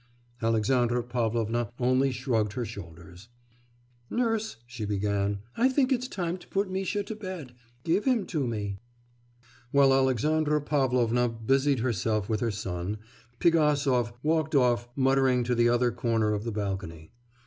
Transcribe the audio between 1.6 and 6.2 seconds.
only shrugged her shoulders. 'Nurse,' she began, 'I think it's